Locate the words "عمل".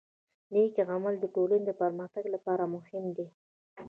0.93-1.13